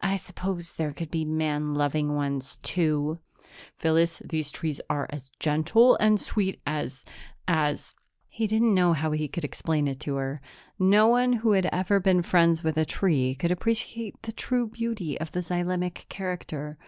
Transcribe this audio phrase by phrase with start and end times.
[0.00, 3.18] I suppose there could be man loving ones, too."
[3.76, 7.04] "Phyllis, these trees are as gentle and sweet as
[7.46, 7.94] as"
[8.28, 10.40] He didn't know how he could explain it to her.
[10.78, 15.20] No one who had never been friends with a tree could appreciate the true beauty
[15.20, 16.78] of the xylemic character.